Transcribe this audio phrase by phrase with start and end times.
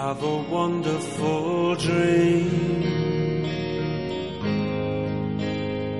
[0.00, 2.82] have a wonderful dream.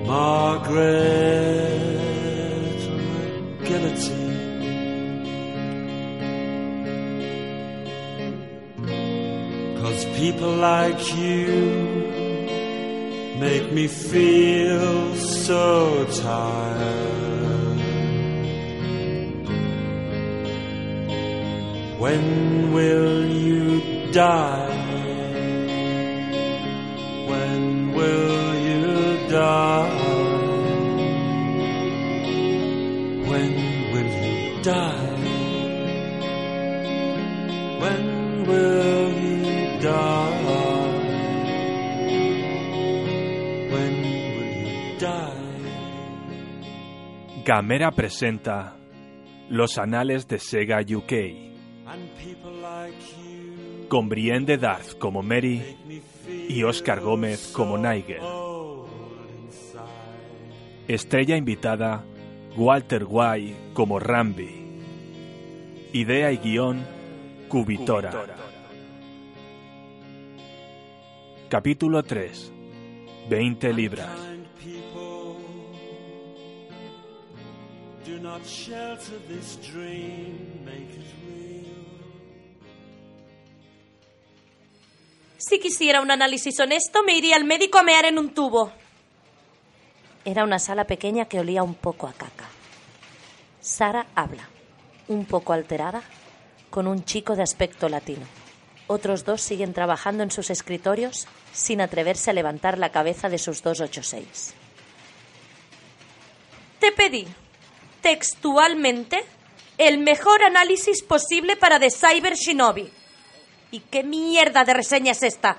[0.05, 0.91] Margaret
[3.09, 4.25] McGillity.
[9.81, 11.47] Cause people like you
[13.39, 17.15] make me feel so tired.
[21.97, 23.64] When will you
[47.43, 48.77] Gamera presenta
[49.49, 51.54] Los Anales de Sega UK,
[53.87, 55.61] con Brienne de Darth como Mary
[56.49, 58.21] y Oscar Gómez como Nigel.
[60.87, 62.03] Estrella invitada
[62.55, 64.49] Walter White como Rambi.
[65.93, 66.85] Idea y guion
[67.49, 68.11] Cubitora.
[71.49, 72.51] Capítulo 3.
[73.29, 74.09] 20 libras.
[78.05, 81.54] Do not shelter this dream, make it real.
[85.47, 88.71] Si quisiera un análisis honesto, me iría al médico a mear en un tubo.
[90.23, 92.49] Era una sala pequeña que olía un poco a caca.
[93.61, 94.49] Sara habla,
[95.07, 96.01] un poco alterada,
[96.71, 98.25] con un chico de aspecto latino.
[98.87, 103.61] Otros dos siguen trabajando en sus escritorios sin atreverse a levantar la cabeza de sus
[103.61, 104.55] 286.
[106.79, 107.27] Te pedí,
[108.01, 109.23] textualmente,
[109.77, 113.04] el mejor análisis posible para The Cyber Shinobi.
[113.71, 115.57] ¿Y qué mierda de reseña es esta?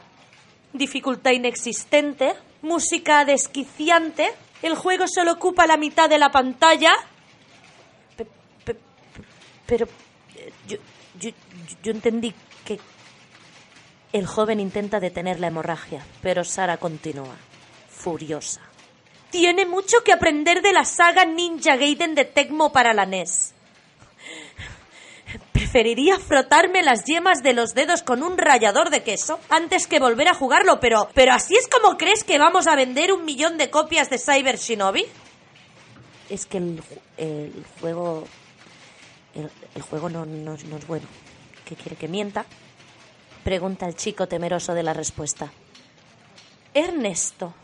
[0.72, 4.32] Dificultad inexistente, música desquiciante,
[4.62, 6.92] el juego solo ocupa la mitad de la pantalla.
[8.16, 8.24] Pe-
[8.64, 8.80] pe- pe-
[9.66, 9.86] Pero
[10.36, 10.76] eh, yo,
[11.20, 11.30] yo,
[11.82, 12.78] yo entendí que
[14.12, 17.36] el joven intenta detener la hemorragia, pero Sara continúa,
[17.90, 18.60] furiosa.
[19.30, 23.52] Tiene mucho que aprender de la saga Ninja Gaiden de Tecmo para la NES.
[25.56, 30.28] Preferiría frotarme las yemas de los dedos con un rallador de queso antes que volver
[30.28, 33.70] a jugarlo, pero, pero así es como crees que vamos a vender un millón de
[33.70, 35.06] copias de Cyber Shinobi.
[36.28, 36.82] Es que el,
[37.16, 38.26] el juego.
[39.34, 41.06] El, el juego no, no- no es bueno.
[41.64, 42.44] ¿Qué quiere que mienta?
[43.42, 45.50] Pregunta el chico temeroso de la respuesta.
[46.74, 47.54] Ernesto,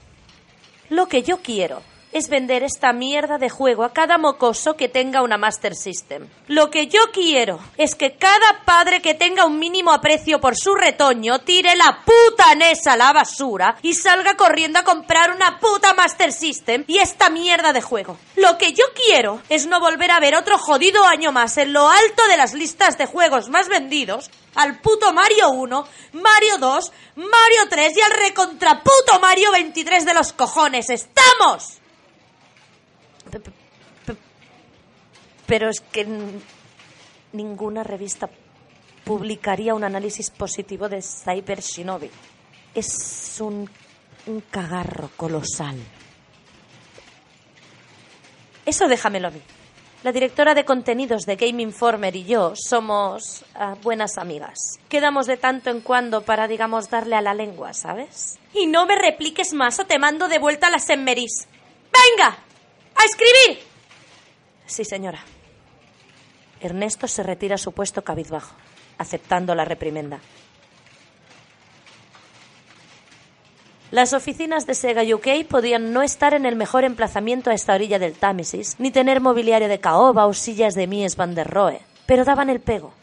[0.89, 1.83] lo que yo quiero
[2.13, 6.29] es vender esta mierda de juego a cada mocoso que tenga una Master System.
[6.49, 10.75] Lo que yo quiero es que cada padre que tenga un mínimo aprecio por su
[10.75, 15.95] retoño tire la puta NES a la basura y salga corriendo a comprar una puta
[15.95, 18.19] Master System y esta mierda de juego.
[18.37, 21.89] Lo que yo quiero es no volver a ver otro jodido año más en lo
[21.89, 27.63] alto de las listas de juegos más vendidos al puto Mario 1, Mario 2, Mario
[27.71, 30.91] 3 y al recontraputo Mario 23 de los cojones.
[30.91, 31.79] ¡Estamos!
[33.31, 33.51] Pe- pe-
[34.05, 34.17] pe-
[35.53, 36.09] Pero es que
[37.35, 38.31] ninguna revista
[39.05, 42.11] publicaría un análisis positivo de Cyber Shinobi.
[42.75, 43.69] Es un,
[44.29, 45.77] un cagarro colosal.
[48.65, 49.43] Eso déjamelo a mí.
[50.03, 54.57] La directora de contenidos de Game Informer y yo somos ah, buenas amigas.
[54.89, 58.39] Quedamos de tanto en cuando para, digamos, darle a la lengua, ¿sabes?
[58.55, 61.47] Y no me repliques más o te mando de vuelta a las Emmeris.
[61.93, 62.39] ¡Venga!
[62.95, 63.63] ¡A escribir!
[64.65, 65.23] Sí, señora.
[66.63, 68.55] Ernesto se retira a su puesto cabizbajo,
[68.99, 70.21] aceptando la reprimenda.
[73.91, 77.99] Las oficinas de Sega UK podían no estar en el mejor emplazamiento a esta orilla
[77.99, 82.25] del Támesis, ni tener mobiliario de caoba o sillas de Mies van der Rohe, pero
[82.25, 82.95] daban el pego.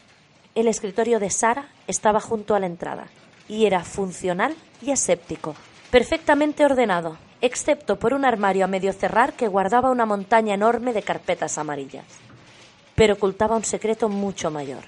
[0.56, 3.06] El escritorio de Sara estaba junto a la entrada
[3.48, 5.54] y era funcional y aséptico,
[5.92, 11.02] perfectamente ordenado, excepto por un armario a medio cerrar que guardaba una montaña enorme de
[11.02, 12.29] carpetas amarillas.
[13.00, 14.84] Pero ocultaba un secreto mucho mayor.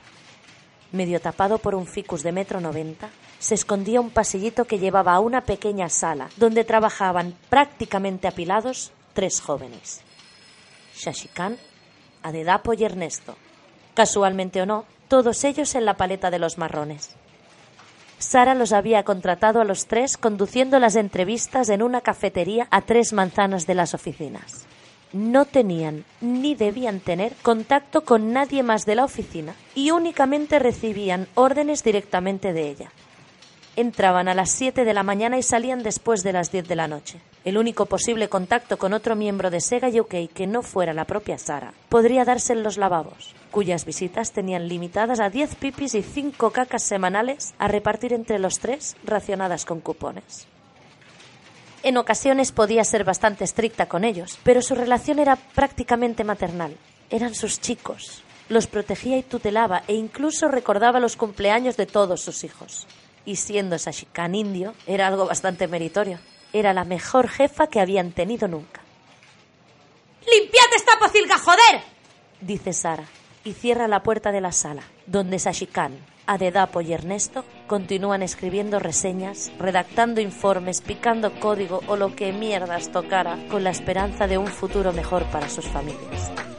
[0.92, 5.20] Medio tapado por un ficus de metro noventa, se escondía un pasillito que llevaba a
[5.20, 10.02] una pequeña sala donde trabajaban prácticamente apilados tres jóvenes.
[10.94, 11.56] Shashikan,
[12.22, 13.34] Adedapo y Ernesto.
[13.94, 17.16] Casualmente o no, todos ellos en la paleta de los marrones.
[18.18, 23.14] Sara los había contratado a los tres conduciendo las entrevistas en una cafetería a tres
[23.14, 24.66] manzanas de las oficinas.
[25.12, 31.28] No tenían ni debían tener contacto con nadie más de la oficina y únicamente recibían
[31.34, 32.92] órdenes directamente de ella.
[33.74, 36.88] Entraban a las 7 de la mañana y salían después de las 10 de la
[36.88, 37.20] noche.
[37.44, 41.38] El único posible contacto con otro miembro de Sega UK que no fuera la propia
[41.38, 46.50] Sara podría darse en los lavabos, cuyas visitas tenían limitadas a 10 pipis y 5
[46.50, 50.46] cacas semanales a repartir entre los tres, racionadas con cupones.
[51.82, 56.76] En ocasiones podía ser bastante estricta con ellos, pero su relación era prácticamente maternal.
[57.10, 58.22] Eran sus chicos.
[58.48, 62.86] Los protegía y tutelaba e incluso recordaba los cumpleaños de todos sus hijos
[63.24, 66.18] y siendo Sashikan indio, era algo bastante meritorio.
[66.52, 68.82] Era la mejor jefa que habían tenido nunca.
[70.26, 71.82] ¡Limpiad esta pocilga, joder!
[72.40, 73.04] dice Sara,
[73.44, 75.96] y cierra la puerta de la sala, donde Sashikan,
[76.26, 83.38] Adedapo y Ernesto continúan escribiendo reseñas, redactando informes, picando código o lo que mierdas tocara,
[83.50, 86.51] con la esperanza de un futuro mejor para sus familias.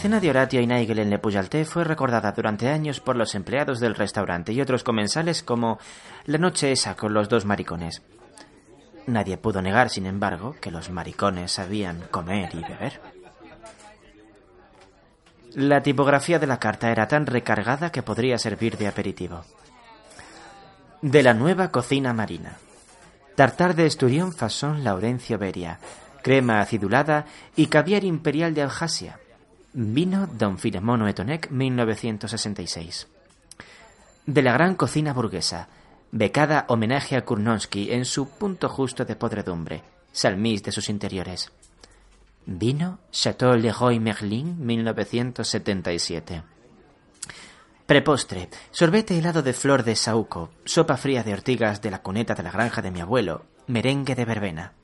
[0.00, 3.80] Cena de Horatio y Nigel en Le Pujalté fue recordada durante años por los empleados
[3.80, 5.78] del restaurante y otros comensales como
[6.24, 8.00] la noche esa con los dos maricones.
[9.06, 12.98] Nadie pudo negar, sin embargo, que los maricones sabían comer y beber.
[15.52, 19.44] La tipografía de la carta era tan recargada que podría servir de aperitivo.
[21.02, 22.56] De la nueva cocina marina.
[23.34, 25.78] Tartar de esturión fasón Laurencio Beria,
[26.22, 29.18] crema acidulada y caviar imperial de Abjasia.
[29.72, 33.06] Vino Don Filemono Etonec 1966.
[34.26, 35.68] De la gran cocina burguesa,
[36.10, 41.52] becada homenaje a Kurnonsky en su punto justo de podredumbre, salmís de sus interiores.
[42.46, 46.42] Vino Chateau Leroy Merlin 1977.
[47.86, 52.42] Prepostre, sorbete helado de flor de saúco, sopa fría de ortigas de la cuneta de
[52.42, 54.79] la granja de mi abuelo, merengue de verbena.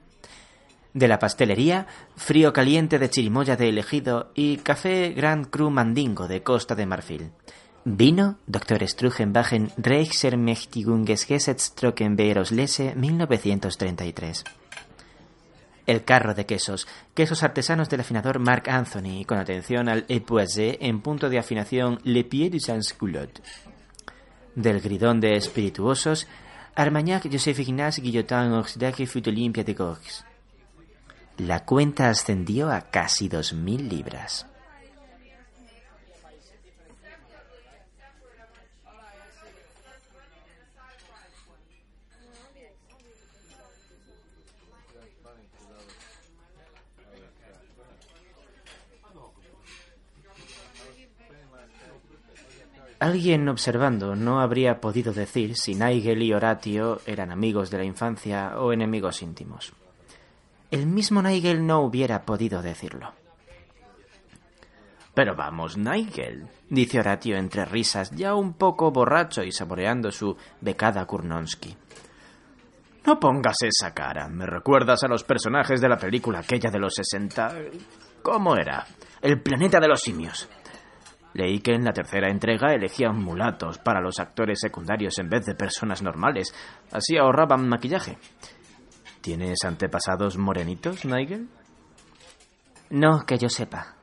[0.97, 6.43] De la pastelería, frío caliente de chirimoya de elegido y café Grand Cru Mandingo de
[6.43, 7.33] Costa de Marfil.
[7.85, 8.89] Vino Dr.
[8.89, 14.45] Strugenbachen Reichsermächtigungsgesetz Trockenbeeroslese 1933.
[15.85, 21.03] El carro de quesos, quesos artesanos del afinador Marc Anthony, con atención al époisé en
[21.03, 23.43] punto de afinación Le Pied du Sans-Culotte.
[24.55, 26.27] Del gridón de espirituosos,
[26.75, 30.25] Armagnac Joseph Ignace Guillotin Oxidage Fut Olympia de Gorges.
[31.39, 34.47] La cuenta ascendió a casi dos mil libras.
[52.99, 58.59] Alguien observando no habría podido decir si Nigel y Horatio eran amigos de la infancia
[58.59, 59.75] o enemigos íntimos.
[60.71, 63.13] El mismo Nigel no hubiera podido decirlo.
[65.15, 71.07] Pero vamos, Nigel, dice Horatio entre risas, ya un poco borracho y saboreando su becada
[71.07, 71.75] Kurnonsky.
[73.07, 74.29] No pongas esa cara.
[74.29, 77.55] Me recuerdas a los personajes de la película aquella de los 60.
[78.21, 78.85] ¿Cómo era?
[79.23, 80.49] El planeta de los simios.
[81.33, 85.55] Leí que en la tercera entrega elegían mulatos para los actores secundarios en vez de
[85.55, 86.53] personas normales.
[86.91, 88.19] Así ahorraban maquillaje.
[89.27, 91.49] ¿Tienes antepasados morenitos, Nigel?
[92.91, 93.97] No, que yo sepa.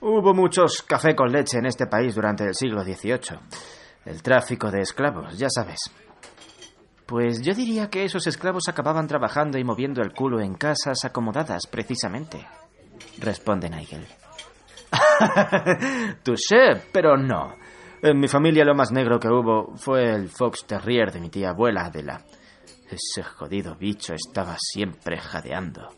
[0.00, 3.40] Hubo muchos café con leche en este país durante el siglo XVIII.
[4.04, 5.80] El tráfico de esclavos, ya sabes.
[7.06, 11.66] Pues yo diría que esos esclavos acababan trabajando y moviendo el culo en casas acomodadas,
[11.66, 12.46] precisamente.
[13.18, 14.06] Responde Nigel.
[16.22, 17.52] Touché, pero no.
[18.00, 21.50] En mi familia lo más negro que hubo fue el Fox Terrier de mi tía
[21.50, 22.22] abuela Adela.
[22.90, 25.88] Ese jodido bicho estaba siempre jadeando.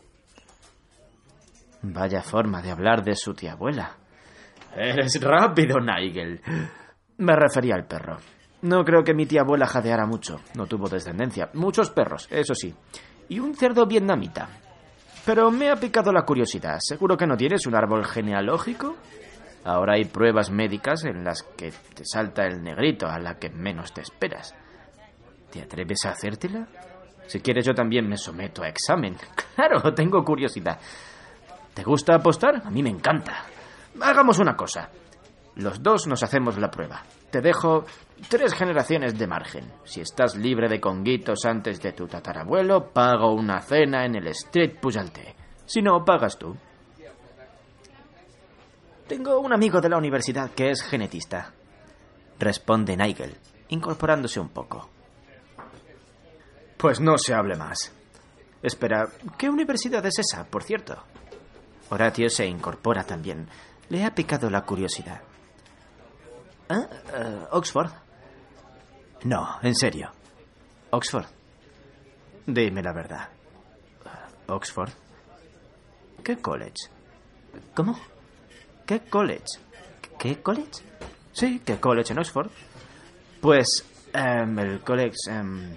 [1.81, 3.95] Vaya forma de hablar de su tía abuela.
[4.75, 6.41] Eres rápido, Nigel.
[7.17, 8.17] Me refería al perro.
[8.61, 10.41] No creo que mi tía abuela jadeara mucho.
[10.55, 11.49] No tuvo descendencia.
[11.53, 12.75] Muchos perros, eso sí.
[13.29, 14.49] Y un cerdo vietnamita.
[15.25, 16.79] Pero me ha picado la curiosidad.
[16.79, 18.95] ¿Seguro que no tienes un árbol genealógico?
[19.63, 23.93] Ahora hay pruebas médicas en las que te salta el negrito a la que menos
[23.93, 24.55] te esperas.
[25.51, 26.67] ¿Te atreves a hacértela?
[27.27, 29.15] Si quieres yo también me someto a examen.
[29.55, 30.79] Claro, tengo curiosidad.
[31.73, 32.61] ¿Te gusta apostar?
[32.65, 33.43] A mí me encanta.
[33.99, 34.89] Hagamos una cosa.
[35.55, 37.03] Los dos nos hacemos la prueba.
[37.29, 37.83] Te dejo
[38.29, 39.65] tres generaciones de margen.
[39.83, 44.79] Si estás libre de conguitos antes de tu tatarabuelo, pago una cena en el Street
[44.79, 45.35] Pujalte.
[45.65, 46.55] Si no, pagas tú.
[49.07, 51.51] Tengo un amigo de la universidad que es genetista.
[52.39, 53.35] Responde Nigel,
[53.67, 54.89] incorporándose un poco.
[56.79, 57.91] Pues no se hable más.
[58.63, 60.95] Espera, ¿qué universidad es esa, por cierto?
[61.89, 63.49] Horatio se incorpora también.
[63.89, 65.21] Le ha picado la curiosidad.
[66.69, 66.87] ¿Ah?
[67.13, 67.91] Eh, ¿Oxford?
[69.25, 70.09] No, en serio.
[70.91, 71.25] ¿Oxford?
[72.45, 73.27] Dime la verdad.
[74.47, 74.91] ¿Oxford?
[76.23, 76.87] ¿Qué college?
[77.75, 77.99] ¿Cómo?
[78.85, 79.59] ¿Qué college?
[80.17, 80.81] ¿Qué college?
[81.33, 82.49] Sí, ¿qué college en Oxford?
[83.41, 85.17] Pues, em, el college...
[85.29, 85.75] em,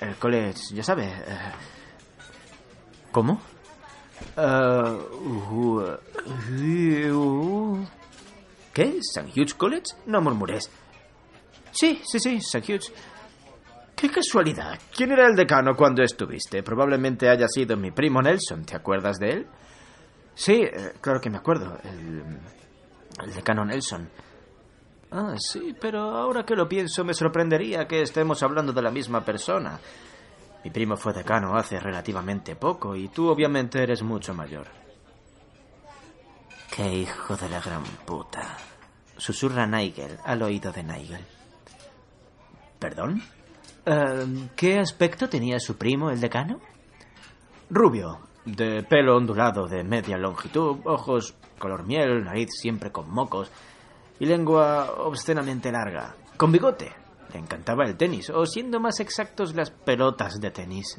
[0.00, 1.04] el college, ya sabe.
[1.06, 1.52] eh,
[3.12, 3.40] ¿Cómo?
[4.36, 4.98] Eh,
[7.10, 7.86] uh, uh,
[8.72, 8.98] ¿Qué?
[8.98, 9.30] ¿St.
[9.34, 9.84] Hughes College?
[10.06, 10.70] No murmures.
[11.72, 12.72] Sí, sí, sí, St.
[12.72, 12.92] Hughes.
[13.94, 14.78] Qué casualidad.
[14.94, 16.62] ¿Quién era el decano cuando estuviste?
[16.62, 18.64] Probablemente haya sido mi primo Nelson.
[18.66, 19.46] ¿Te acuerdas de él?
[20.34, 21.78] Sí, eh, claro que me acuerdo.
[21.84, 22.22] El,
[23.24, 24.10] el decano Nelson.
[25.18, 29.24] Ah, sí, pero ahora que lo pienso me sorprendería que estemos hablando de la misma
[29.24, 29.80] persona.
[30.62, 34.66] Mi primo fue decano hace relativamente poco y tú obviamente eres mucho mayor.
[36.70, 38.58] Qué hijo de la gran puta.
[39.16, 41.24] Susurra Nigel al oído de Nigel.
[42.78, 43.22] ¿Perdón?
[43.86, 46.60] Eh, ¿Qué aspecto tenía su primo, el decano?
[47.70, 53.50] Rubio, de pelo ondulado de media longitud, ojos color miel, nariz siempre con mocos
[54.18, 56.14] y lengua obscenamente larga.
[56.36, 56.92] Con bigote.
[57.32, 60.96] Le encantaba el tenis, o siendo más exactos, las pelotas de tenis.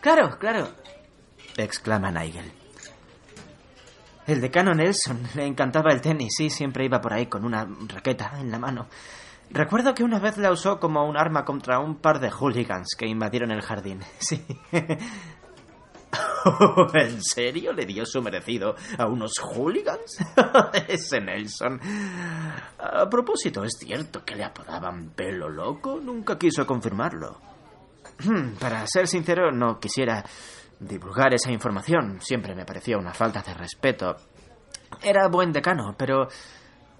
[0.00, 0.68] Claro, claro,
[1.56, 2.52] exclama Nigel.
[4.26, 8.32] El decano Nelson le encantaba el tenis, sí, siempre iba por ahí con una raqueta
[8.38, 8.88] en la mano.
[9.50, 13.06] Recuerdo que una vez la usó como un arma contra un par de hooligans que
[13.06, 14.00] invadieron el jardín.
[14.18, 14.44] Sí.
[16.94, 20.18] ¿En serio le dio su merecido a unos hooligans?
[20.88, 21.80] Ese Nelson.
[22.78, 25.98] A propósito, ¿es cierto que le apodaban pelo loco?
[26.00, 27.40] Nunca quiso confirmarlo.
[28.24, 30.24] Hmm, Para ser sincero, no quisiera
[30.78, 32.20] divulgar esa información.
[32.20, 34.16] Siempre me parecía una falta de respeto.
[35.02, 36.28] Era buen decano, pero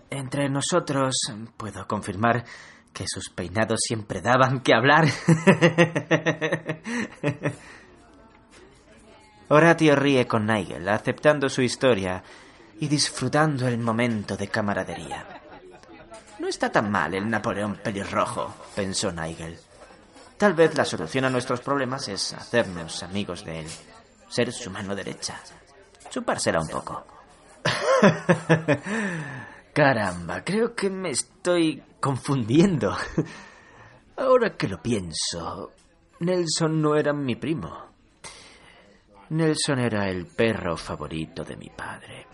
[0.09, 1.15] entre nosotros
[1.57, 2.45] puedo confirmar
[2.93, 5.07] que sus peinados siempre daban que hablar.
[9.55, 12.23] Horatio ríe con Nigel, aceptando su historia
[12.81, 15.27] y disfrutando el momento de camaradería.
[16.39, 19.59] No está tan mal el Napoleón pelirrojo, pensó Nigel.
[20.39, 23.67] Tal vez la solución a nuestros problemas es hacernos amigos de él,
[24.31, 25.39] ser su mano derecha,
[26.09, 27.05] chupársela un poco.
[29.75, 32.97] Caramba, creo que me estoy confundiendo.
[34.17, 35.73] Ahora que lo pienso,
[36.21, 37.92] Nelson no era mi primo.
[39.33, 42.27] Nelson era el perro favorito de mi padre.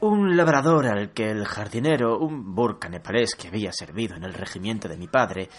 [0.00, 4.88] Un labrador al que el jardinero, un burka nepalés que había servido en el regimiento
[4.88, 5.50] de mi padre,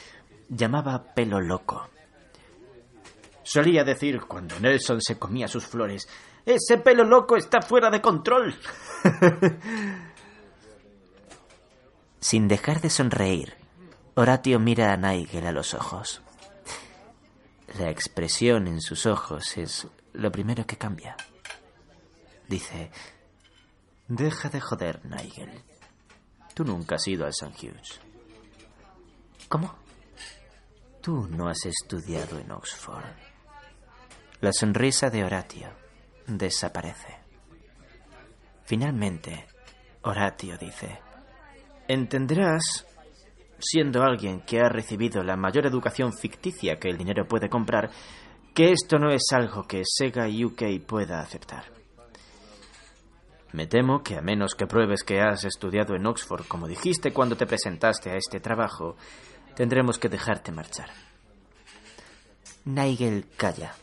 [0.50, 1.88] llamaba pelo loco.
[3.44, 6.10] Solía decir cuando Nelson se comía sus flores,
[6.44, 8.56] ese pelo loco está fuera de control.
[12.20, 13.53] Sin dejar de sonreír,
[14.15, 16.24] Horatio mira a Nigel a los ojos.
[17.80, 21.15] La expresión en sus ojos es lo primero que cambia.
[22.48, 22.92] Dice,
[24.08, 25.50] deja de joder, Nigel.
[26.53, 27.51] Tú nunca has ido al St.
[27.58, 28.00] Hughes.
[29.50, 29.74] ¿Cómo?
[31.01, 33.03] Tú no has estudiado en Oxford.
[34.39, 35.70] La sonrisa de Horatio
[36.27, 37.18] desaparece.
[38.65, 39.48] Finalmente,
[40.03, 41.00] Horatio dice,
[41.88, 42.86] entenderás
[43.63, 47.89] siendo alguien que ha recibido la mayor educación ficticia que el dinero puede comprar,
[48.53, 51.65] que esto no es algo que Sega UK pueda aceptar.
[53.51, 57.38] Me temo que a menos que pruebes que has estudiado en Oxford, como dijiste cuando
[57.38, 58.96] te presentaste a este trabajo,
[59.55, 60.89] tendremos que dejarte marchar.
[62.65, 63.75] Nigel calla.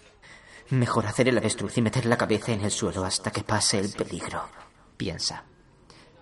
[0.70, 3.92] Mejor hacer el avestruz y meter la cabeza en el suelo hasta que pase el
[3.92, 4.48] peligro,
[4.96, 5.44] piensa.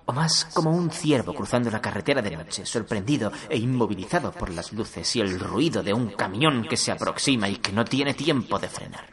[0.09, 4.73] O más como un ciervo cruzando la carretera de noche, sorprendido e inmovilizado por las
[4.73, 8.59] luces y el ruido de un camión que se aproxima y que no tiene tiempo
[8.59, 9.05] de frenar.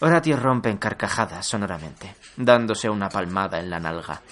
[0.00, 4.22] Horatio rompe en carcajadas sonoramente, dándose una palmada en la nalga.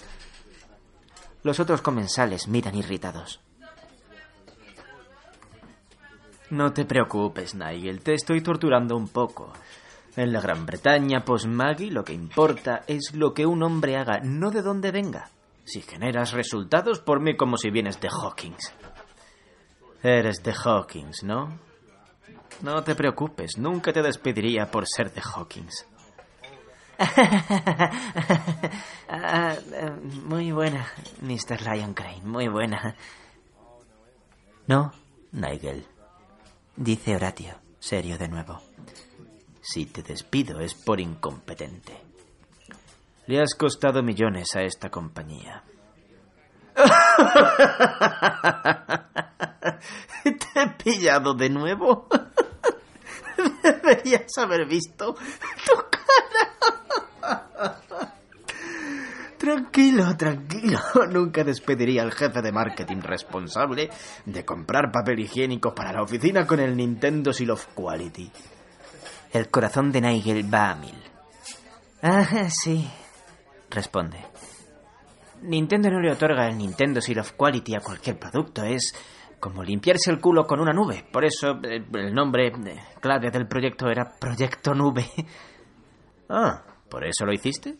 [1.42, 3.40] Los otros comensales miran irritados.
[6.48, 9.52] No te preocupes, Nigel, te estoy torturando un poco.
[10.18, 14.50] En la Gran Bretaña post-Maggie lo que importa es lo que un hombre haga, no
[14.50, 15.30] de dónde venga.
[15.64, 18.72] Si generas resultados, por mí como si vienes de Hawkins.
[20.02, 21.60] Eres de Hawkins, ¿no?
[22.62, 25.86] No te preocupes, nunca te despediría por ser de Hawkins.
[29.10, 29.90] Ah, eh,
[30.26, 30.86] muy buena,
[31.22, 31.62] Mr.
[31.62, 32.94] Lion Crane, muy buena.
[34.66, 34.92] No,
[35.32, 35.86] Nigel,
[36.76, 38.60] dice Horatio, serio de nuevo.
[39.70, 42.00] Si te despido es por incompetente.
[43.26, 45.62] Le has costado millones a esta compañía.
[50.24, 52.08] ¿Te he pillado de nuevo?
[53.62, 55.14] Deberías haber visto
[55.66, 56.14] tu cara.
[59.36, 60.80] Tranquilo, tranquilo.
[61.10, 63.90] Nunca despediría al jefe de marketing responsable
[64.24, 68.32] de comprar papel higiénico para la oficina con el Nintendo Seal of Quality.
[69.32, 70.94] El corazón de Nigel va a mil.
[72.02, 72.88] Ah, sí,
[73.70, 74.18] responde.
[75.42, 78.62] Nintendo no le otorga el Nintendo Seal of Quality a cualquier producto.
[78.64, 78.92] Es
[79.38, 81.04] como limpiarse el culo con una nube.
[81.12, 85.06] Por eso eh, el nombre eh, clave del proyecto era Proyecto Nube.
[86.30, 87.78] Ah, ¿por eso lo hiciste?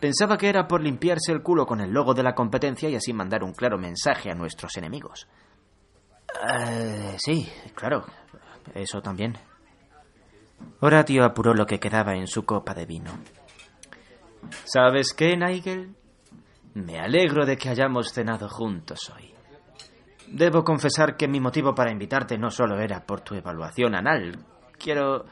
[0.00, 3.12] Pensaba que era por limpiarse el culo con el logo de la competencia y así
[3.12, 5.28] mandar un claro mensaje a nuestros enemigos.
[6.50, 8.04] Eh, sí, claro.
[8.74, 9.38] Eso también.
[10.80, 13.10] Horatio apuró lo que quedaba en su copa de vino.
[14.64, 15.94] ¿Sabes qué, Nigel?
[16.74, 19.32] Me alegro de que hayamos cenado juntos hoy.
[20.28, 24.38] Debo confesar que mi motivo para invitarte no solo era por tu evaluación anal.
[24.78, 25.24] Quiero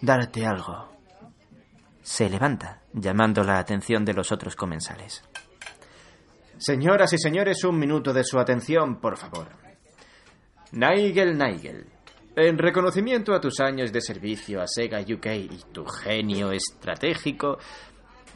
[0.00, 0.88] darte algo.
[2.02, 5.22] Se levanta, llamando la atención de los otros comensales.
[6.56, 9.48] Señoras y señores, un minuto de su atención, por favor.
[10.72, 11.86] Nigel Nigel,
[12.40, 17.58] en reconocimiento a tus años de servicio a Sega UK y tu genio estratégico,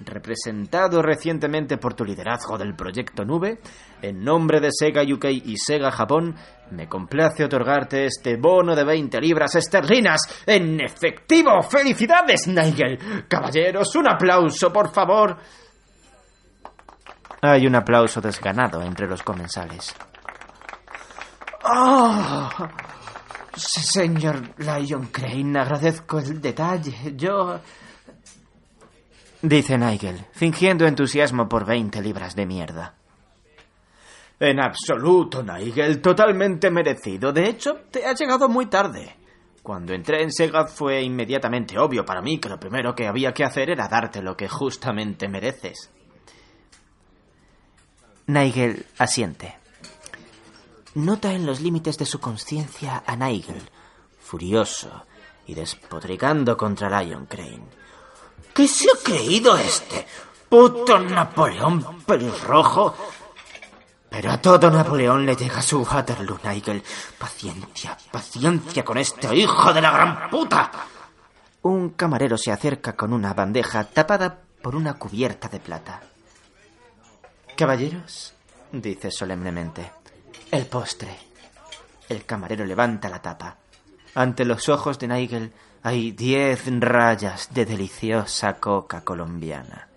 [0.05, 3.61] representado recientemente por tu liderazgo del proyecto Nube,
[4.01, 6.35] en nombre de Sega UK y Sega Japón,
[6.73, 11.63] me complace otorgarte este bono de 20 libras esterlinas en efectivo.
[11.63, 13.27] ¡Felicidades, Nigel!
[13.29, 15.37] Caballeros, un aplauso, por favor.
[17.41, 19.95] Hay un aplauso desganado entre los comensales.
[21.65, 22.49] ¡Oh!
[23.57, 27.15] Señor Lion Crane, agradezco el detalle.
[27.17, 27.61] Yo...
[29.43, 32.95] Dice Nigel, fingiendo entusiasmo por 20 libras de mierda.
[34.39, 37.33] En absoluto, Nigel, totalmente merecido.
[37.33, 39.17] De hecho, te ha llegado muy tarde.
[39.63, 43.45] Cuando entré en Sega fue inmediatamente obvio para mí que lo primero que había que
[43.45, 45.91] hacer era darte lo que justamente mereces.
[48.27, 49.62] Nigel asiente.
[50.95, 53.63] Nota en los límites de su conciencia a Nigel,
[54.21, 55.07] furioso
[55.47, 57.65] y despodrigando contra Lion Crane.
[58.53, 60.07] ¿Qué se ha creído este?
[60.51, 62.95] Puto Napoleón pelirrojo.
[64.11, 66.83] Pero a todo Napoleón le llega su Waterloo, Nigel.
[67.19, 70.71] Paciencia, paciencia con este hijo de la gran puta.
[71.63, 76.03] Un camarero se acerca con una bandeja tapada por una cubierta de plata.
[77.57, 78.35] Caballeros,
[78.73, 79.91] dice solemnemente,
[80.53, 81.17] el postre.
[82.09, 83.57] El camarero levanta la tapa.
[84.15, 89.89] Ante los ojos de Nigel hay diez rayas de deliciosa coca colombiana.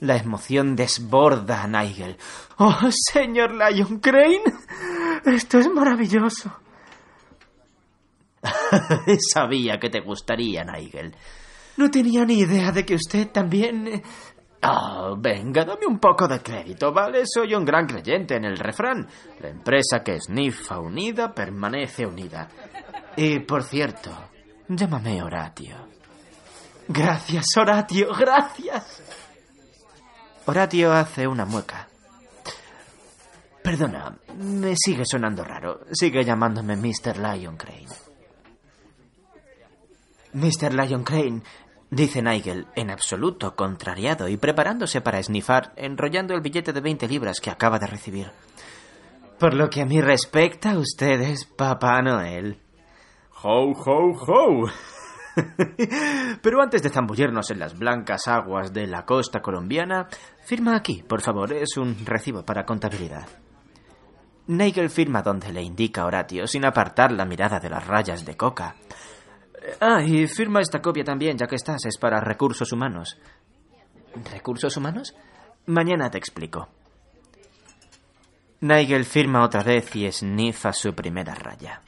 [0.00, 2.16] La emoción desborda a Nigel.
[2.56, 4.42] ¡Oh, señor Lion Crane!
[5.26, 6.50] Esto es maravilloso.
[9.32, 11.14] Sabía que te gustaría, Nigel.
[11.76, 14.02] No tenía ni idea de que usted también...
[14.64, 17.22] Oh, venga, dame un poco de crédito, ¿vale?
[17.26, 19.08] Soy un gran creyente en el refrán.
[19.40, 22.48] La empresa que esnifa unida permanece unida.
[23.16, 24.10] Y, por cierto,
[24.68, 25.76] llámame Horatio.
[26.86, 29.02] Gracias, Horatio, gracias.
[30.46, 31.88] Horatio hace una mueca.
[33.62, 35.80] Perdona, me sigue sonando raro.
[35.92, 37.18] Sigue llamándome Mr.
[37.18, 37.86] Lion Crane.
[40.34, 40.72] Mr.
[40.74, 41.42] Lion Crane,
[41.92, 47.38] dice Nigel, en absoluto contrariado y preparándose para esnifar, enrollando el billete de 20 libras
[47.38, 48.30] que acaba de recibir.
[49.38, 52.58] Por lo que a mí respecta, usted es Papá Noel.
[53.42, 54.70] ¡Ho, ho, ho!
[56.42, 60.08] Pero antes de zambullirnos en las blancas aguas de la costa colombiana,
[60.44, 63.28] firma aquí, por favor, es un recibo para contabilidad.
[64.46, 68.76] Nigel firma donde le indica Horatio, sin apartar la mirada de las rayas de coca.
[69.80, 73.18] Ah, y firma esta copia también, ya que estás, es para recursos humanos.
[74.30, 75.14] ¿Recursos humanos?
[75.66, 76.68] Mañana te explico.
[78.60, 81.82] Nigel firma otra vez y esnifa su primera raya.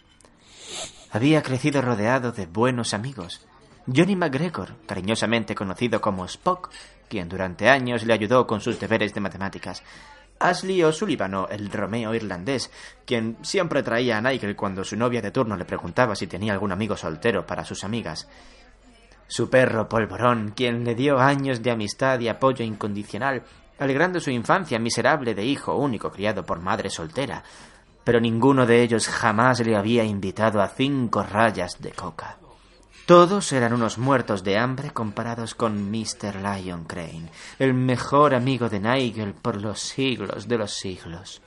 [1.10, 3.46] Había crecido rodeado de buenos amigos.
[3.86, 6.70] Johnny McGregor, cariñosamente conocido como Spock,
[7.08, 9.82] quien durante años le ayudó con sus deberes de matemáticas.
[10.38, 12.70] Ashley O'Sullivan, el Romeo irlandés,
[13.06, 16.72] quien siempre traía a Nigel cuando su novia de turno le preguntaba si tenía algún
[16.72, 18.28] amigo soltero para sus amigas.
[19.26, 23.42] Su perro Polvorón, quien le dio años de amistad y apoyo incondicional,
[23.78, 27.42] alegrando su infancia miserable de hijo único criado por madre soltera,
[28.04, 32.36] pero ninguno de ellos jamás le había invitado a cinco rayas de coca.
[33.06, 36.36] Todos eran unos muertos de hambre comparados con Mr.
[36.36, 41.42] Lion Crane, el mejor amigo de Nigel por los siglos de los siglos.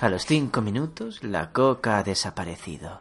[0.00, 3.00] A los cinco minutos, la coca ha desaparecido.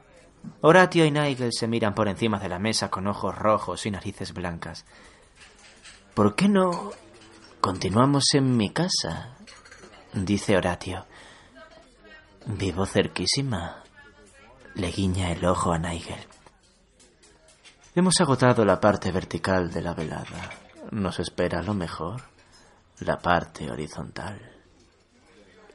[0.61, 4.33] Horatio y Nigel se miran por encima de la mesa con ojos rojos y narices
[4.33, 4.85] blancas.
[6.13, 6.91] ¿Por qué no
[7.61, 9.35] continuamos en mi casa?
[10.13, 11.05] dice Horatio.
[12.45, 13.83] Vivo cerquísima.
[14.75, 16.19] Le guiña el ojo a Nigel.
[17.95, 20.49] Hemos agotado la parte vertical de la velada.
[20.91, 22.21] Nos espera lo mejor,
[22.99, 24.39] la parte horizontal.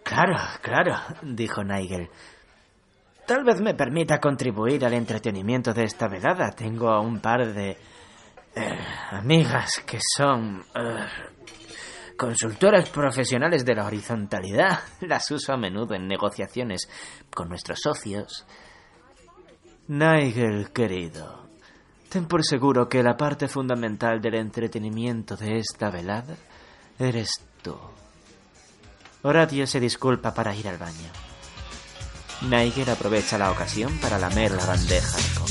[0.02, 2.08] Claro, claro, dijo Nigel.
[3.26, 6.50] Tal vez me permita contribuir al entretenimiento de esta velada.
[6.50, 7.78] Tengo un par de
[8.54, 8.78] eh,
[9.10, 11.06] amigas que son eh,
[12.16, 14.80] consultoras profesionales de la horizontalidad.
[15.00, 16.88] Las uso a menudo en negociaciones
[17.34, 18.46] con nuestros socios.
[19.88, 21.46] Nigel, querido,
[22.08, 26.36] ten por seguro que la parte fundamental del entretenimiento de esta velada
[26.98, 27.30] eres
[27.62, 27.76] tú.
[29.22, 31.10] Horatio se disculpa para ir al baño.
[32.42, 35.50] Nigel aprovecha la ocasión para lamer la bandeja de coca.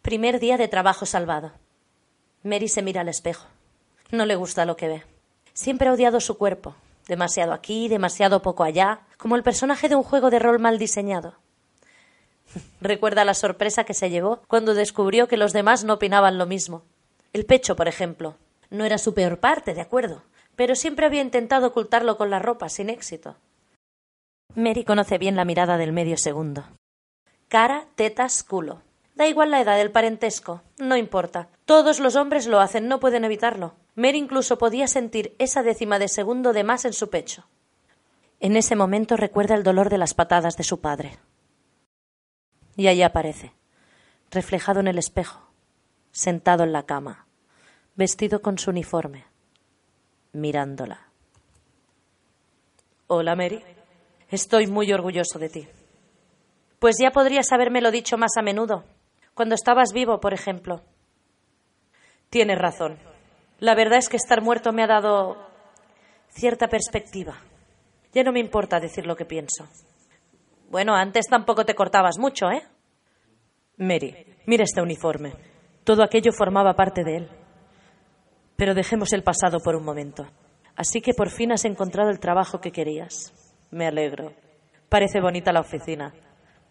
[0.00, 1.52] Primer día de trabajo salvado.
[2.44, 3.46] Mary se mira al espejo.
[4.10, 5.02] No le gusta lo que ve.
[5.52, 6.74] Siempre ha odiado su cuerpo.
[7.08, 11.34] Demasiado aquí, demasiado poco allá, como el personaje de un juego de rol mal diseñado.
[12.80, 16.84] Recuerda la sorpresa que se llevó cuando descubrió que los demás no opinaban lo mismo.
[17.34, 18.38] El pecho, por ejemplo.
[18.70, 20.24] No era su peor parte, de acuerdo,
[20.56, 23.36] pero siempre había intentado ocultarlo con la ropa, sin éxito.
[24.54, 26.64] Mary conoce bien la mirada del medio segundo.
[27.48, 28.82] Cara, tetas, culo.
[29.14, 31.48] Da igual la edad del parentesco, no importa.
[31.64, 33.74] Todos los hombres lo hacen, no pueden evitarlo.
[33.94, 37.46] Mary incluso podía sentir esa décima de segundo de más en su pecho.
[38.40, 41.18] En ese momento recuerda el dolor de las patadas de su padre.
[42.76, 43.54] Y allí aparece,
[44.30, 45.50] reflejado en el espejo,
[46.12, 47.25] sentado en la cama,
[47.96, 49.24] vestido con su uniforme,
[50.32, 51.08] mirándola.
[53.06, 53.62] Hola, Mary.
[54.28, 55.68] Estoy muy orgulloso de ti.
[56.78, 58.84] Pues ya podrías habérmelo dicho más a menudo,
[59.34, 60.82] cuando estabas vivo, por ejemplo.
[62.28, 62.98] Tienes razón.
[63.60, 65.38] La verdad es que estar muerto me ha dado
[66.28, 67.38] cierta perspectiva.
[68.12, 69.66] Ya no me importa decir lo que pienso.
[70.68, 72.62] Bueno, antes tampoco te cortabas mucho, ¿eh?
[73.78, 75.32] Mary, mira este uniforme.
[75.84, 77.45] Todo aquello formaba parte de él.
[78.56, 80.26] Pero dejemos el pasado por un momento.
[80.76, 83.32] Así que por fin has encontrado el trabajo que querías.
[83.70, 84.32] Me alegro.
[84.88, 86.14] Parece bonita la oficina.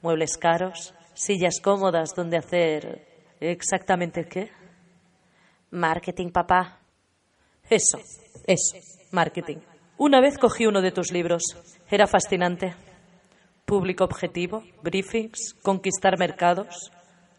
[0.01, 3.15] Muebles caros, sillas cómodas donde hacer...
[3.39, 4.49] ¿Exactamente qué?
[5.71, 6.79] Marketing, papá.
[7.69, 7.99] Eso,
[8.47, 8.77] eso,
[9.11, 9.57] marketing.
[9.97, 11.43] Una vez cogí uno de tus libros.
[11.89, 12.75] Era fascinante.
[13.65, 16.91] Público objetivo, briefings, conquistar mercados,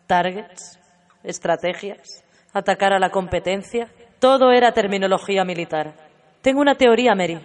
[0.06, 0.78] targets,
[1.22, 3.90] estrategias, atacar a la competencia.
[4.18, 5.94] Todo era terminología militar.
[6.40, 7.38] Tengo una teoría, Mary.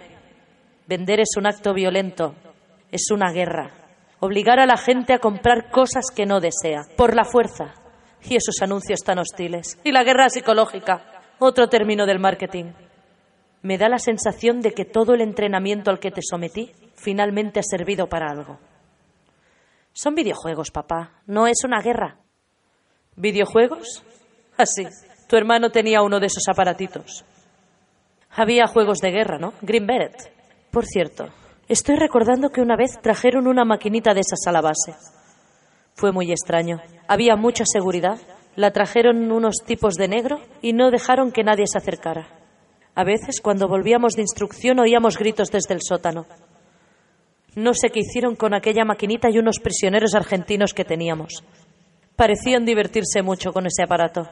[0.86, 2.34] Vender es un acto violento,
[2.90, 3.70] es una guerra.
[4.20, 7.74] Obligar a la gente a comprar cosas que no desea, por la fuerza.
[8.22, 9.78] Y esos anuncios tan hostiles.
[9.84, 11.02] Y la guerra psicológica,
[11.38, 12.72] otro término del marketing.
[13.62, 17.64] Me da la sensación de que todo el entrenamiento al que te sometí finalmente ha
[17.64, 18.58] servido para algo.
[19.92, 22.18] Son videojuegos, papá, no es una guerra.
[23.16, 24.02] ¿Videojuegos?
[24.56, 24.86] Así.
[25.28, 27.24] Tu hermano tenía uno de esos aparatitos.
[28.30, 29.52] Había juegos de guerra, ¿no?
[29.62, 30.32] Green Beret.
[30.70, 31.28] Por cierto,
[31.68, 34.94] estoy recordando que una vez trajeron una maquinita de esas a la base.
[35.94, 36.80] Fue muy extraño.
[37.08, 38.18] Había mucha seguridad.
[38.56, 42.26] La trajeron unos tipos de negro y no dejaron que nadie se acercara.
[42.94, 46.26] A veces, cuando volvíamos de instrucción, oíamos gritos desde el sótano.
[47.54, 51.44] No sé qué hicieron con aquella maquinita y unos prisioneros argentinos que teníamos.
[52.16, 54.28] Parecían divertirse mucho con ese aparato.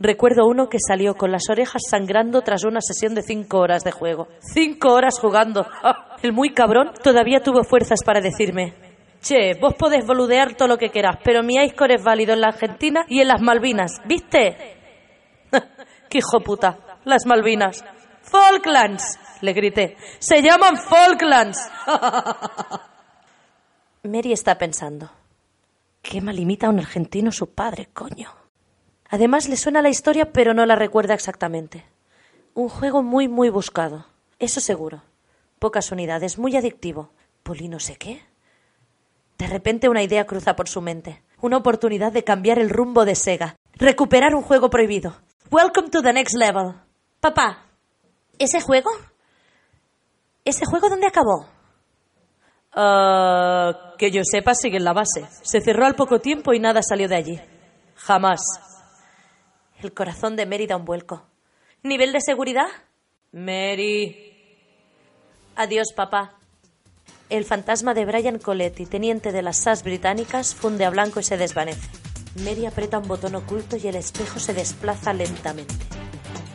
[0.00, 3.92] Recuerdo uno que salió con las orejas sangrando tras una sesión de cinco horas de
[3.92, 4.28] juego.
[4.40, 5.66] ¡Cinco horas jugando!
[6.22, 8.74] El muy cabrón todavía tuvo fuerzas para decirme:
[9.20, 12.48] Che, vos podés boludear todo lo que querás, pero mi iScore es válido en la
[12.48, 14.76] Argentina y en las Malvinas, ¿viste?
[16.10, 16.78] ¡Qué hijo puta!
[17.04, 17.84] Las Malvinas.
[18.22, 19.18] ¡Falklands!
[19.42, 19.96] Le grité.
[20.18, 21.58] ¡Se llaman Falklands!
[24.02, 25.10] Mary está pensando.
[26.02, 28.43] ¿Qué mal imita a un argentino su padre, coño?
[29.08, 31.84] Además le suena la historia, pero no la recuerda exactamente.
[32.54, 34.06] Un juego muy, muy buscado.
[34.38, 35.02] Eso seguro.
[35.58, 37.10] Pocas unidades, muy adictivo.
[37.42, 38.22] ¿Poli no sé qué?
[39.38, 41.22] De repente una idea cruza por su mente.
[41.40, 43.56] Una oportunidad de cambiar el rumbo de Sega.
[43.74, 45.16] Recuperar un juego prohibido.
[45.50, 46.74] Welcome to the next level.
[47.20, 47.66] Papá,
[48.38, 48.90] ¿ese juego?
[50.44, 51.48] ¿Ese juego dónde acabó?
[52.72, 55.26] Ah, que yo sepa, sigue en la base.
[55.42, 57.40] Se cerró al poco tiempo y nada salió de allí.
[57.96, 58.40] Jamás.
[59.84, 61.26] El corazón de Mary da un vuelco.
[61.82, 62.68] ¿Nivel de seguridad?
[63.32, 64.16] Mary.
[65.56, 66.38] Adiós, papá.
[67.28, 71.36] El fantasma de Brian Coletti, teniente de las SAS británicas, funde a blanco y se
[71.36, 71.86] desvanece.
[72.42, 75.74] Mary aprieta un botón oculto y el espejo se desplaza lentamente.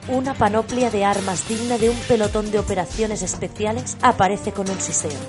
[0.08, 5.20] Una panoplia de armas digna de un pelotón de operaciones especiales aparece con un siseo.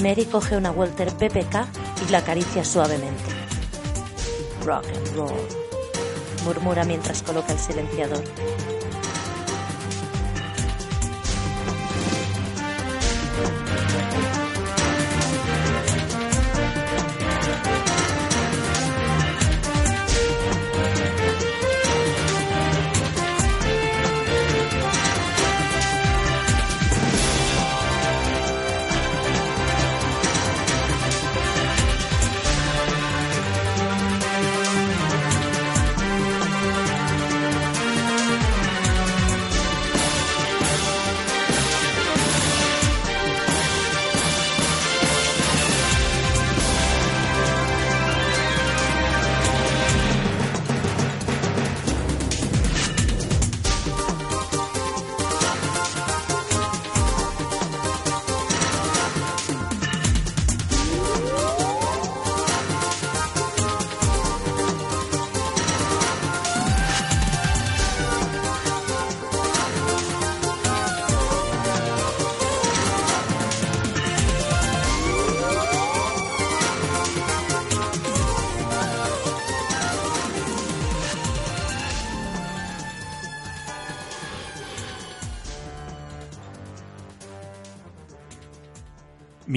[0.00, 1.66] Mary coge una Walter PPK
[2.06, 3.24] y la acaricia suavemente.
[4.64, 5.59] Rock and roll,
[6.42, 8.22] murmura mientras coloca el silenciador.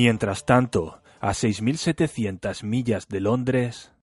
[0.05, 3.93] Mientras tanto, a 6.700 millas de Londres,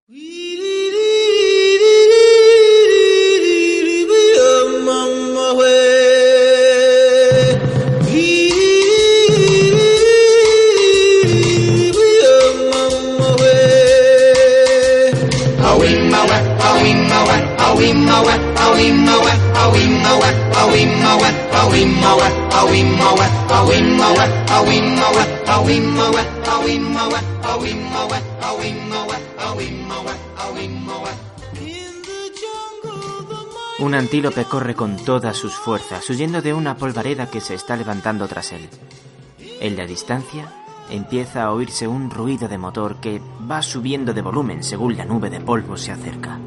[33.79, 38.29] Un antílope corre con todas sus fuerzas, huyendo de una polvareda que se está levantando
[38.29, 38.69] tras él.
[39.61, 40.53] En la distancia,
[40.91, 45.31] empieza a oírse un ruido de motor que va subiendo de volumen según la nube
[45.31, 46.39] de polvo se acerca.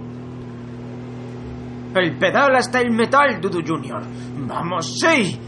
[1.96, 4.02] El pedal hasta el metal, Dudu Junior.
[4.48, 5.40] Vamos, sí.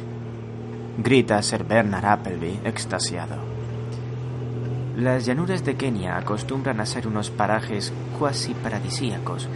[0.98, 3.36] grita Sir Bernard Appleby, extasiado.
[4.96, 9.50] Las llanuras de Kenia acostumbran a ser unos parajes cuasi paradisíacos,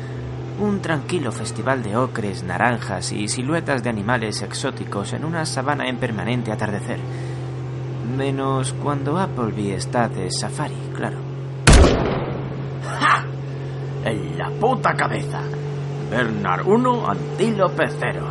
[0.60, 5.98] un tranquilo festival de ocres, naranjas y siluetas de animales exóticos en una sabana en
[5.98, 7.00] permanente atardecer.
[8.18, 11.20] Menos cuando Appleby está de safari, claro.
[13.00, 13.24] ¡Ja!
[14.04, 15.42] En la puta cabeza.
[16.10, 18.28] Bernard 1, Antílope 0.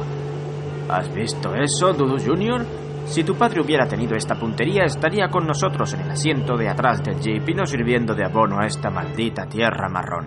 [0.89, 2.67] ¿Has visto eso, Dudu Junior?
[3.05, 7.03] Si tu padre hubiera tenido esta puntería, estaría con nosotros en el asiento de atrás
[7.03, 10.27] del jeep y no sirviendo de abono a esta maldita tierra marrón.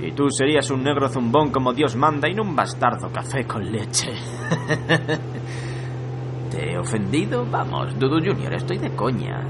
[0.00, 3.70] Y tú serías un negro zumbón como Dios manda y no un bastardo café con
[3.70, 4.10] leche.
[6.50, 7.46] ¿Te he ofendido?
[7.48, 9.46] Vamos, Dudu Junior, estoy de coña.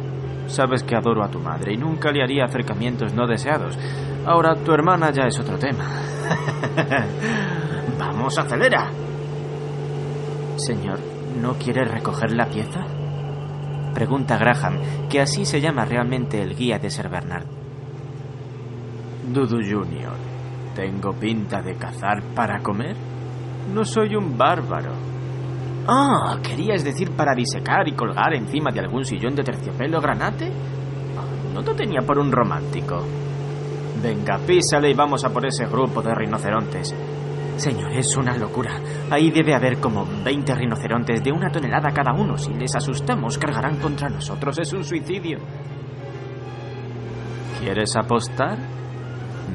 [0.46, 3.79] Sabes que adoro a tu madre y nunca le haría acercamientos no deseados.
[4.26, 5.87] Ahora tu hermana ya es otro tema.
[7.98, 8.90] Vamos, acelera.
[10.56, 10.98] Señor,
[11.40, 12.80] ¿no quiere recoger la pieza?
[13.94, 17.46] Pregunta Graham, que así se llama realmente el guía de Sir Bernard.
[19.32, 20.16] Dudu Junior,
[20.74, 22.96] ¿tengo pinta de cazar para comer?
[23.72, 24.92] No soy un bárbaro.
[25.86, 30.50] Ah, ¿querías decir para disecar y colgar encima de algún sillón de terciopelo granate?
[31.16, 33.02] Ah, No te tenía por un romántico.
[34.02, 36.94] Venga, písale y vamos a por ese grupo de rinocerontes.
[37.56, 38.80] Señor, es una locura.
[39.10, 42.38] Ahí debe haber como 20 rinocerontes de una tonelada cada uno.
[42.38, 44.58] Si les asustamos, cargarán contra nosotros.
[44.58, 45.38] Es un suicidio.
[47.60, 48.56] ¿Quieres apostar?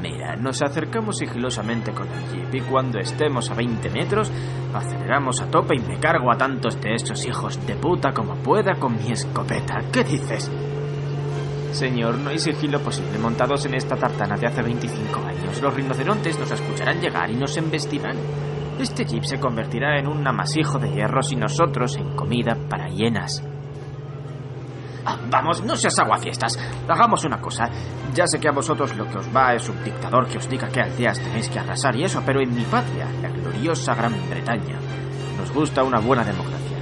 [0.00, 4.30] Mira, nos acercamos sigilosamente con el jeep y cuando estemos a 20 metros,
[4.72, 8.74] aceleramos a tope y me cargo a tantos de estos hijos de puta como pueda
[8.78, 9.80] con mi escopeta.
[9.90, 10.48] ¿Qué dices?
[11.76, 15.60] Señor, no hay sigilo posible montados en esta tartana de hace 25 años.
[15.60, 18.16] Los rinocerontes nos escucharán llegar y nos embestirán.
[18.80, 23.44] Este jeep se convertirá en un amasijo de hierros y nosotros en comida para hienas.
[25.04, 26.58] Ah, vamos, no seas aguafiestas.
[26.88, 27.68] Hagamos una cosa.
[28.14, 30.68] Ya sé que a vosotros lo que os va es un dictador que os diga
[30.68, 34.78] qué aldeas tenéis que arrasar y eso, pero en mi patria, la gloriosa Gran Bretaña,
[35.36, 36.78] nos gusta una buena democracia.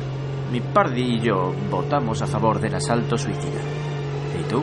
[0.53, 3.61] Mi pardi y yo votamos a favor del asalto suicida.
[4.39, 4.63] ¿Y tú?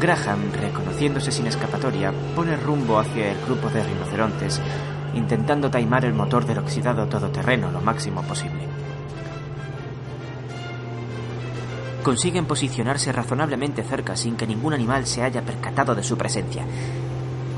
[0.00, 4.60] Graham, reconociéndose sin escapatoria, pone rumbo hacia el grupo de rinocerontes,
[5.14, 8.66] intentando taimar el motor del oxidado todoterreno lo máximo posible.
[12.02, 16.64] Consiguen posicionarse razonablemente cerca sin que ningún animal se haya percatado de su presencia.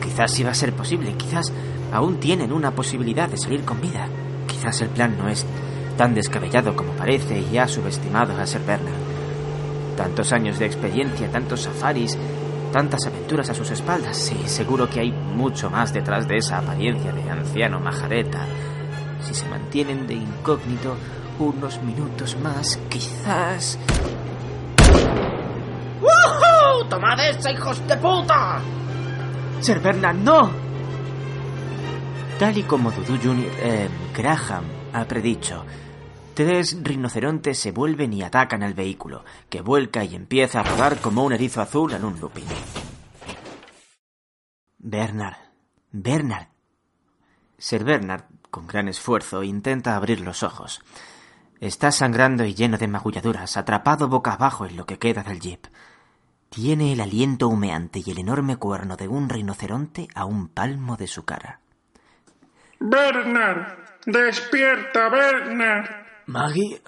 [0.02, 1.52] Quizás iba a ser posible, quizás
[1.92, 4.08] aún tienen una posibilidad de salir con vida.
[4.48, 5.46] Quizás el plan no es
[5.96, 9.01] tan descabellado como parece y ha subestimado a Sir Bernard.
[10.02, 12.18] Tantos años de experiencia, tantos safaris,
[12.72, 14.16] tantas aventuras a sus espaldas.
[14.16, 18.44] Sí, seguro que hay mucho más detrás de esa apariencia de anciano majareta.
[19.20, 20.96] Si se mantienen de incógnito
[21.38, 23.78] unos minutos más, quizás...
[26.00, 26.88] ¡Woohoo!
[26.88, 28.60] ¡Tomad esa, hijos de puta!
[29.60, 30.50] Sir Bernard, no.
[32.40, 35.64] Tal y como Dudu Junior, eh, Graham ha predicho,
[36.34, 41.24] tres rinocerontes se vuelven y atacan al vehículo, que vuelca y empieza a rodar como
[41.24, 42.46] un erizo azul en un looping.
[44.78, 45.36] Bernard,
[45.90, 46.48] Bernard.
[47.56, 50.82] Sir Bernard, con gran esfuerzo, intenta abrir los ojos.
[51.60, 55.66] Está sangrando y lleno de magulladuras, atrapado boca abajo en lo que queda del jeep.
[56.50, 61.06] Tiene el aliento humeante y el enorme cuerno de un rinoceronte a un palmo de
[61.06, 61.60] su cara.
[62.80, 66.01] Bernard, despierta, Bernard.
[66.26, 66.80] Maggie,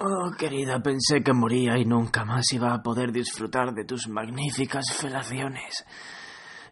[0.00, 4.96] oh, querida, pensé que moría y nunca más iba a poder disfrutar de tus magníficas
[4.96, 5.84] felaciones.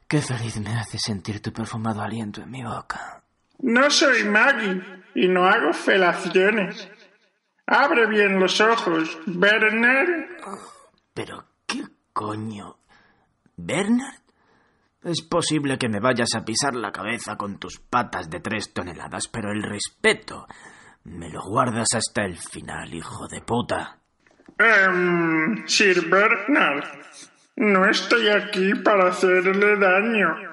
[0.08, 3.22] Qué feliz me hace sentir tu perfumado aliento en mi boca.
[3.58, 4.82] No soy Maggie
[5.14, 6.88] y no hago felaciones.
[7.66, 10.08] Abre bien los ojos, Bernard.
[11.12, 12.78] Pero, ¿qué coño?
[13.56, 14.22] ¿Bernard?
[15.02, 19.28] Es posible que me vayas a pisar la cabeza con tus patas de tres toneladas,
[19.28, 20.46] pero el respeto
[21.06, 23.98] me lo guardas hasta el final, hijo de puta.
[24.58, 26.84] Em, Sir Bernard,
[27.56, 30.52] no estoy aquí para hacerle daño.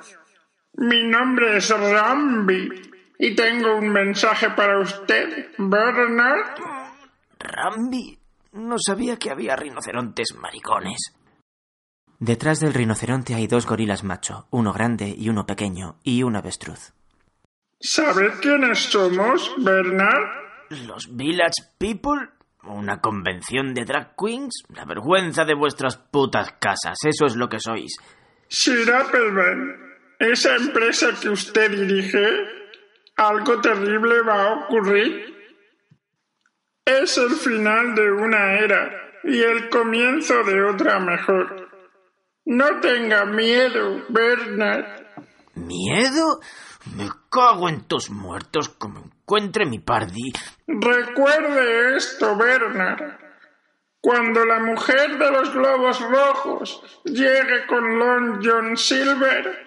[0.75, 6.57] Mi nombre es Ramby y tengo un mensaje para usted, Bernard.
[7.39, 8.17] Rambi,
[8.53, 11.13] no sabía que había rinocerontes maricones.
[12.19, 16.93] Detrás del rinoceronte hay dos gorilas macho, uno grande y uno pequeño, y un avestruz.
[17.79, 20.42] ¿Sabe quiénes somos, Bernard?
[20.81, 22.29] ¿Los Village People?
[22.63, 24.63] ¿Una convención de drag queens?
[24.69, 27.97] La vergüenza de vuestras putas casas, eso es lo que sois.
[28.47, 29.73] Sir Applebaum,
[30.19, 32.25] esa empresa que usted dirige,
[33.17, 35.33] algo terrible va a ocurrir.
[36.85, 38.91] Es el final de una era
[39.23, 41.69] y el comienzo de otra mejor.
[42.45, 45.03] No tenga miedo, Bernard.
[45.55, 46.39] ¿Miedo?
[46.85, 50.33] Me cago en tus muertos como encuentre mi pardi.
[50.67, 53.19] Recuerde esto, Bernard.
[54.01, 59.65] Cuando la mujer de los globos rojos llegue con Long John Silver,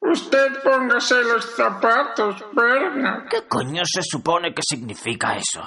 [0.00, 3.28] usted póngase los zapatos, Bernard.
[3.30, 5.62] ¿Qué coño se supone que significa eso?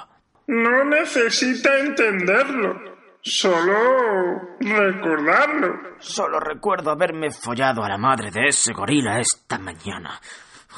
[0.46, 2.80] No necesita entenderlo,
[3.20, 5.96] solo recordarlo.
[5.98, 10.20] Solo recuerdo haberme follado a la madre de ese gorila esta mañana.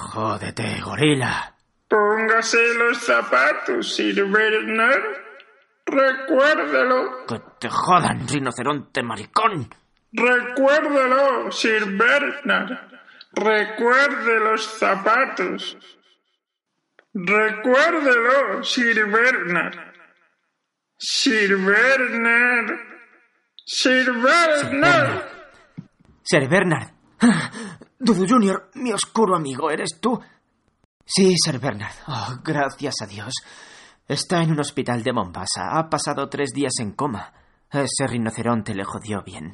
[0.00, 1.54] Jódete, gorila.
[1.88, 5.02] Póngase los zapatos, Sir Bernard.
[5.86, 7.26] Recuérdelo.
[7.26, 9.68] Que te jodan, rinoceronte maricón.
[10.12, 12.78] Recuérdelo, Sir Bernard.
[13.32, 15.76] Recuerde los zapatos.
[17.12, 19.78] Recuérdelo, Sir Bernard.
[20.96, 22.78] Sir Bernard.
[23.66, 25.22] Sir Bernard.
[26.22, 26.90] Sir Bernard.
[28.02, 30.18] Dudu Junior, mi oscuro amigo, ¿eres tú?
[31.04, 31.92] Sí, Sir Bernard.
[32.06, 33.34] Oh, gracias a Dios.
[34.08, 35.78] Está en un hospital de Mombasa.
[35.78, 37.30] Ha pasado tres días en coma.
[37.70, 39.52] Ese rinoceronte le jodió bien.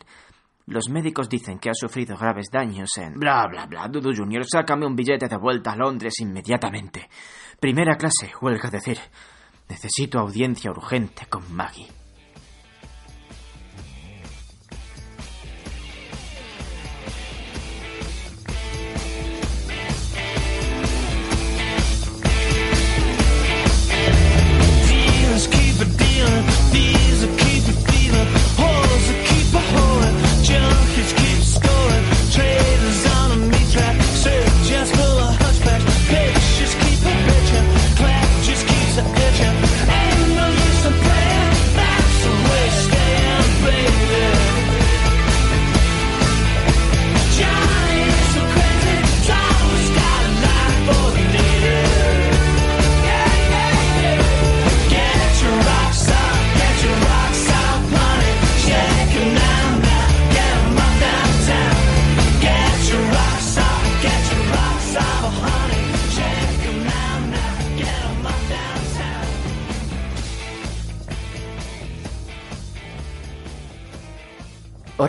[0.67, 3.15] Los médicos dicen que ha sufrido graves daños en...
[3.15, 3.89] Bla, bla, bla.
[3.89, 7.11] Dudu Junior, sácame un billete de vuelta a Londres inmediatamente.
[7.59, 8.99] Primera clase, huelga decir.
[9.69, 12.06] Necesito audiencia urgente con Maggie.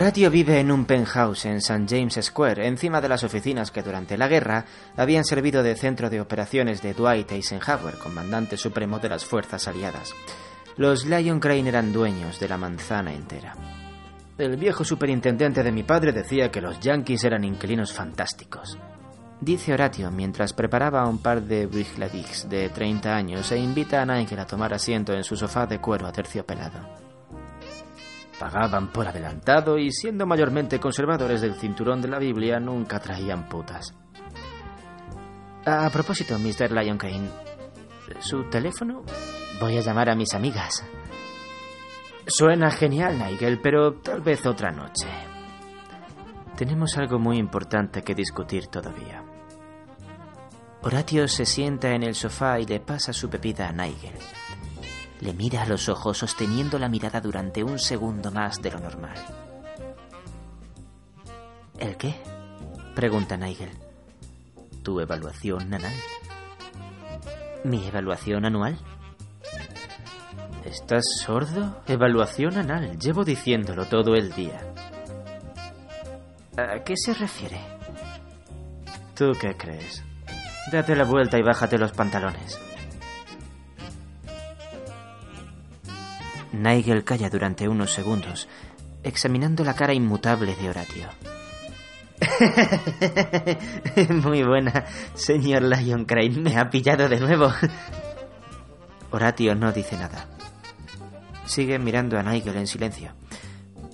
[0.00, 1.86] Horatio vive en un penthouse en St.
[1.88, 4.64] James Square, encima de las oficinas que durante la guerra
[4.96, 10.14] habían servido de centro de operaciones de Dwight Eisenhower, comandante supremo de las fuerzas aliadas.
[10.76, 13.56] Los Lion Crane eran dueños de la manzana entera.
[14.38, 18.78] El viejo superintendente de mi padre decía que los yankees eran inquilinos fantásticos.
[19.40, 24.38] Dice Horatio mientras preparaba un par de Brigladix de 30 años e invita a Nigel
[24.38, 27.07] a tomar asiento en su sofá de cuero aterciopelado.
[28.38, 33.94] Pagaban por adelantado y siendo mayormente conservadores del cinturón de la Biblia nunca traían putas.
[35.66, 36.72] A propósito, Mr.
[36.72, 37.28] Lion Crane,
[38.20, 39.02] ¿su teléfono?
[39.60, 40.84] Voy a llamar a mis amigas.
[42.26, 45.08] Suena genial, Nigel, pero tal vez otra noche.
[46.56, 49.24] Tenemos algo muy importante que discutir todavía.
[50.82, 54.14] Horatio se sienta en el sofá y le pasa su bebida a Nigel.
[55.20, 59.16] Le mira a los ojos sosteniendo la mirada durante un segundo más de lo normal.
[61.78, 62.14] ¿El qué?
[62.94, 63.70] pregunta Nigel.
[64.82, 65.94] Tu evaluación anal.
[67.64, 68.78] ¿Mi evaluación anual?
[70.64, 71.82] ¿Estás sordo?
[71.86, 72.98] Evaluación anal.
[72.98, 74.60] Llevo diciéndolo todo el día.
[76.56, 77.60] ¿A qué se refiere?
[79.14, 80.04] ¿Tú qué crees?
[80.70, 82.67] Date la vuelta y bájate los pantalones.
[86.52, 88.48] Nigel calla durante unos segundos,
[89.02, 91.08] examinando la cara inmutable de Horatio.
[94.22, 94.84] Muy buena,
[95.14, 96.30] señor Lion Crane.
[96.30, 97.52] Me ha pillado de nuevo.
[99.10, 100.28] Horatio no dice nada.
[101.46, 103.12] Sigue mirando a Nigel en silencio.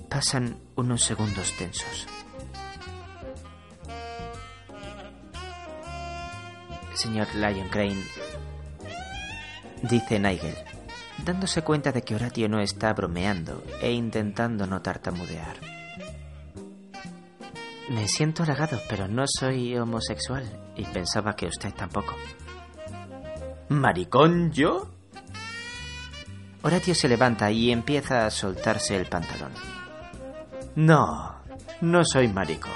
[0.09, 2.07] Pasan unos segundos tensos.
[6.95, 8.03] Señor Lion Crane,
[9.83, 10.55] dice Nigel,
[11.25, 15.57] dándose cuenta de que Horatio no está bromeando e intentando no tartamudear.
[17.89, 20.45] Me siento halagado, pero no soy homosexual
[20.77, 22.15] y pensaba que usted tampoco.
[23.69, 24.91] ¿Maricón yo?
[26.63, 29.53] Horatio se levanta y empieza a soltarse el pantalón.
[30.77, 31.43] No,
[31.81, 32.73] no soy maricón.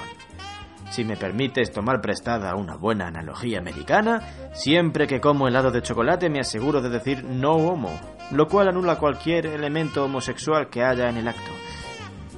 [0.91, 6.29] Si me permites tomar prestada una buena analogía americana, siempre que como helado de chocolate
[6.29, 7.91] me aseguro de decir no homo,
[8.31, 11.51] lo cual anula cualquier elemento homosexual que haya en el acto.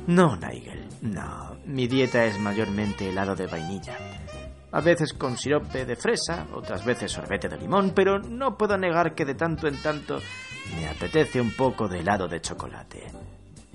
[0.08, 1.58] No, Nigel, no.
[1.66, 3.98] Mi dieta es mayormente helado de vainilla.
[4.72, 9.14] A veces con sirope de fresa, otras veces sorbete de limón, pero no puedo negar
[9.14, 10.20] que de tanto en tanto
[10.76, 13.12] me apetece un poco de helado de chocolate.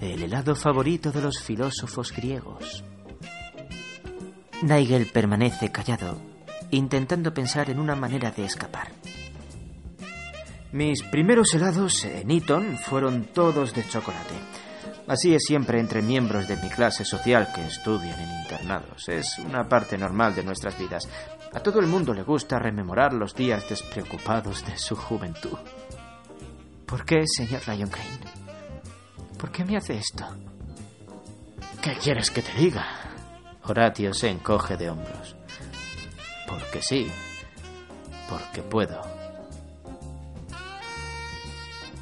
[0.00, 2.82] El helado favorito de los filósofos griegos.
[4.62, 6.18] Nigel permanece callado,
[6.70, 8.88] intentando pensar en una manera de escapar.
[10.72, 14.34] Mis primeros helados en Eton fueron todos de chocolate.
[15.06, 19.08] Así es siempre entre miembros de mi clase social que estudian en internados.
[19.08, 21.08] Es una parte normal de nuestras vidas.
[21.52, 25.56] A todo el mundo le gusta rememorar los días despreocupados de su juventud.
[26.84, 28.18] ¿Por qué, señor Ryan Crane?
[29.38, 30.26] ¿Por qué me hace esto?
[31.80, 32.84] ¿Qué quieres que te diga?
[33.62, 35.36] Horatio se encoge de hombros.
[36.48, 37.06] Porque sí.
[38.28, 39.15] Porque puedo.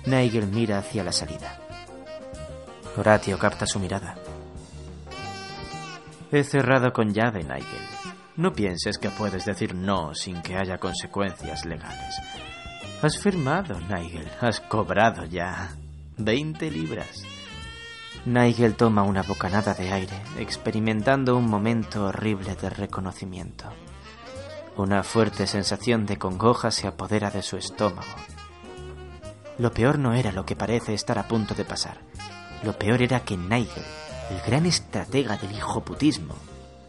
[0.07, 1.59] Nigel mira hacia la salida.
[2.97, 4.17] Horatio capta su mirada.
[6.31, 7.65] He cerrado con llave, Nigel.
[8.37, 12.17] No pienses que puedes decir no sin que haya consecuencias legales.
[13.01, 14.29] Has firmado, Nigel.
[14.41, 15.71] Has cobrado ya.
[16.19, 17.25] Veinte libras.
[18.27, 23.71] Nigel toma una bocanada de aire, experimentando un momento horrible de reconocimiento.
[24.77, 28.17] Una fuerte sensación de congoja se apodera de su estómago.
[29.59, 31.99] Lo peor no era lo que parece estar a punto de pasar.
[32.63, 33.85] Lo peor era que Nigel,
[34.31, 36.35] el gran estratega del hijoputismo,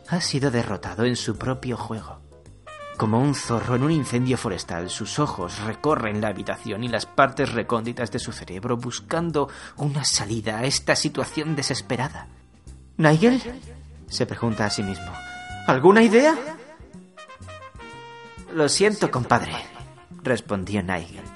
[0.08, 2.20] ha sido derrotado en su propio juego.
[2.98, 7.52] Como un zorro en un incendio forestal, sus ojos recorren la habitación y las partes
[7.52, 12.28] recónditas de su cerebro buscando una salida a esta situación desesperada.
[12.98, 13.42] ¿Nigel?
[14.08, 15.12] se pregunta a sí mismo.
[15.68, 16.36] ¿Alguna idea?
[18.54, 19.52] Lo siento, compadre,
[20.24, 21.35] respondió Nigel.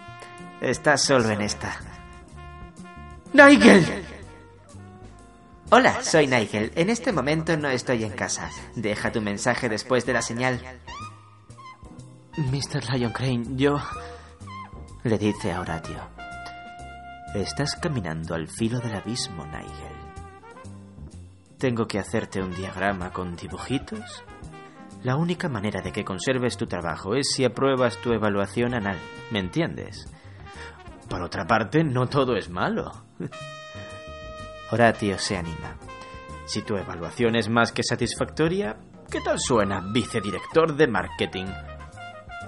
[0.61, 1.79] Estás solo en esta.
[3.33, 3.85] ¡Nigel!
[5.71, 6.71] Hola, soy Nigel.
[6.75, 8.49] En este momento no estoy en casa.
[8.75, 10.59] Deja tu mensaje después de la señal.
[12.37, 12.93] Mr.
[12.93, 13.79] Lion Crane, yo...
[15.03, 16.01] le dice a Horatio.
[17.33, 19.95] Estás caminando al filo del abismo, Nigel.
[21.57, 24.23] ¿Tengo que hacerte un diagrama con dibujitos?
[25.03, 28.97] La única manera de que conserves tu trabajo es si apruebas tu evaluación anal.
[29.31, 30.07] ¿Me entiendes?
[31.09, 32.91] Por otra parte, no todo es malo.
[34.71, 35.75] Horatio se anima.
[36.45, 38.77] Si tu evaluación es más que satisfactoria,
[39.09, 41.47] ¿qué tal suena, vicedirector de marketing?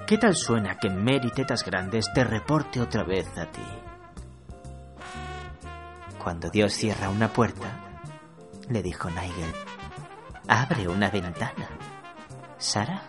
[0.05, 3.61] ¿Qué tal suena que Mary Tetas Grandes te reporte otra vez a ti?
[6.21, 8.01] Cuando Dios cierra una puerta,
[8.69, 9.53] le dijo Nigel,
[10.47, 11.69] abre una ventana.
[12.57, 13.03] ¿Sara?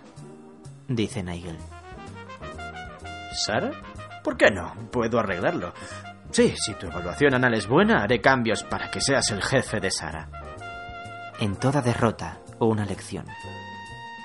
[0.89, 1.59] Dice Nigel.
[3.45, 3.71] ¿Sara?
[4.23, 4.75] ¿Por qué no?
[4.91, 5.73] Puedo arreglarlo.
[6.31, 9.91] Sí, si tu evaluación anal es buena, haré cambios para que seas el jefe de
[9.91, 10.29] Sara.
[11.41, 13.27] En toda derrota, una lección.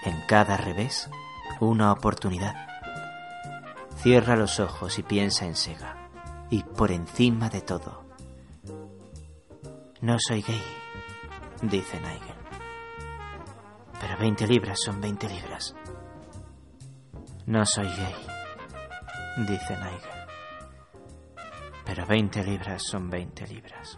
[0.06, 1.10] En cada revés,
[1.60, 2.56] una oportunidad.
[3.98, 6.10] Cierra los ojos y piensa en Sega.
[6.50, 8.06] Y por encima de todo,
[10.00, 10.64] no soy gay,
[11.64, 12.36] dice Nigel.
[14.00, 15.76] Pero 20 libras son 20 libras.
[17.48, 18.16] No soy gay,
[19.46, 20.18] dice Nigel.
[21.86, 23.98] Pero 20 libras son 20 libras.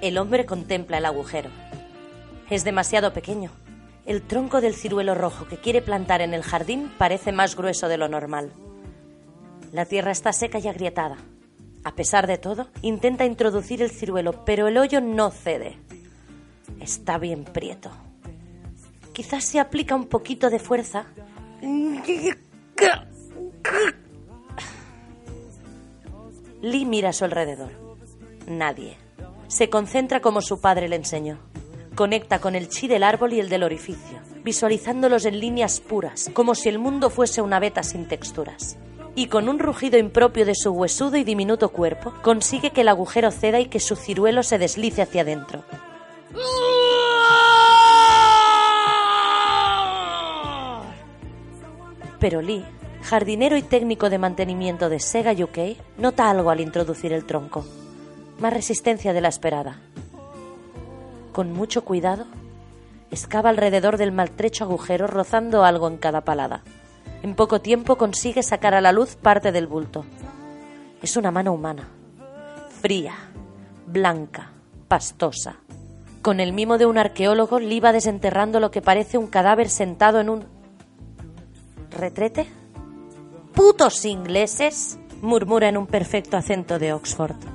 [0.00, 1.48] El hombre contempla el agujero.
[2.54, 3.50] Es demasiado pequeño.
[4.06, 7.96] El tronco del ciruelo rojo que quiere plantar en el jardín parece más grueso de
[7.96, 8.52] lo normal.
[9.72, 11.16] La tierra está seca y agrietada.
[11.82, 15.76] A pesar de todo, intenta introducir el ciruelo, pero el hoyo no cede.
[16.78, 17.90] Está bien prieto.
[19.12, 21.06] Quizás se aplica un poquito de fuerza.
[26.62, 27.72] Lee mira a su alrededor.
[28.46, 28.96] Nadie.
[29.48, 31.52] Se concentra como su padre le enseñó.
[31.94, 36.56] Conecta con el chi del árbol y el del orificio, visualizándolos en líneas puras, como
[36.56, 38.76] si el mundo fuese una veta sin texturas.
[39.14, 43.30] Y con un rugido impropio de su huesudo y diminuto cuerpo, consigue que el agujero
[43.30, 45.62] ceda y que su ciruelo se deslice hacia adentro.
[52.18, 52.64] Pero Lee,
[53.02, 57.64] jardinero y técnico de mantenimiento de Sega UK, nota algo al introducir el tronco.
[58.40, 59.78] Más resistencia de la esperada.
[61.34, 62.26] Con mucho cuidado,
[63.10, 66.62] excava alrededor del maltrecho agujero rozando algo en cada palada.
[67.24, 70.04] En poco tiempo consigue sacar a la luz parte del bulto.
[71.02, 71.88] Es una mano humana.
[72.80, 73.14] Fría,
[73.84, 74.52] blanca,
[74.86, 75.56] pastosa.
[76.22, 80.30] Con el mimo de un arqueólogo, va desenterrando lo que parece un cadáver sentado en
[80.30, 80.44] un...
[81.90, 82.46] ¿Retrete?
[83.54, 85.00] ¡Putos ingleses!
[85.20, 87.53] murmura en un perfecto acento de Oxford.